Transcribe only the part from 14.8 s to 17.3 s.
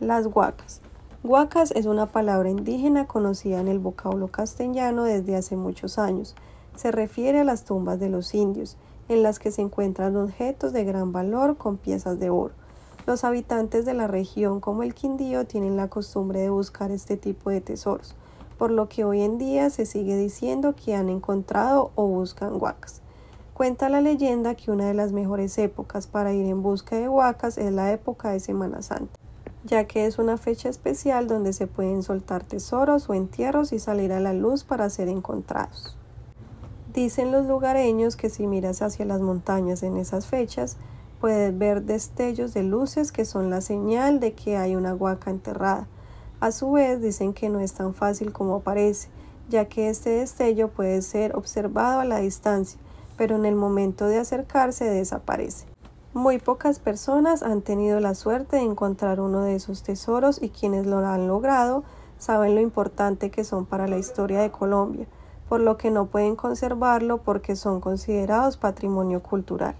el Quindío tienen la costumbre de buscar este